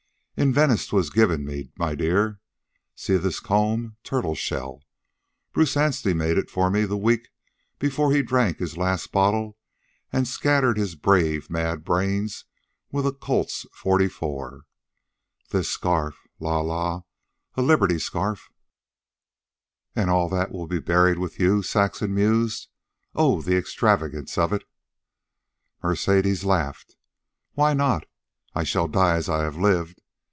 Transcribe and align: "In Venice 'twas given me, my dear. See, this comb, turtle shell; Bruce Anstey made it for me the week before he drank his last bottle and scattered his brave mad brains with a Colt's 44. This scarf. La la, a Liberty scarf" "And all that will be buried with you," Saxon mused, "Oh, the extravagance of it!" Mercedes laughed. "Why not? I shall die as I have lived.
"In 0.37 0.51
Venice 0.53 0.87
'twas 0.87 1.11
given 1.11 1.45
me, 1.45 1.69
my 1.77 1.93
dear. 1.93 2.39
See, 2.95 3.15
this 3.17 3.39
comb, 3.39 3.97
turtle 4.03 4.33
shell; 4.33 4.81
Bruce 5.53 5.77
Anstey 5.77 6.15
made 6.15 6.35
it 6.35 6.49
for 6.49 6.71
me 6.71 6.83
the 6.85 6.97
week 6.97 7.29
before 7.77 8.11
he 8.11 8.23
drank 8.23 8.57
his 8.57 8.75
last 8.75 9.11
bottle 9.11 9.55
and 10.11 10.27
scattered 10.27 10.79
his 10.79 10.95
brave 10.95 11.51
mad 11.51 11.83
brains 11.83 12.45
with 12.91 13.05
a 13.05 13.11
Colt's 13.11 13.67
44. 13.73 14.63
This 15.51 15.69
scarf. 15.69 16.15
La 16.39 16.59
la, 16.61 17.03
a 17.53 17.61
Liberty 17.61 17.99
scarf" 17.99 18.49
"And 19.95 20.09
all 20.09 20.27
that 20.29 20.51
will 20.51 20.65
be 20.65 20.79
buried 20.79 21.19
with 21.19 21.39
you," 21.39 21.61
Saxon 21.61 22.15
mused, 22.15 22.67
"Oh, 23.13 23.43
the 23.43 23.57
extravagance 23.57 24.39
of 24.39 24.53
it!" 24.53 24.63
Mercedes 25.83 26.43
laughed. 26.43 26.95
"Why 27.53 27.75
not? 27.75 28.07
I 28.55 28.63
shall 28.63 28.87
die 28.87 29.17
as 29.17 29.29
I 29.29 29.43
have 29.43 29.57
lived. 29.57 29.99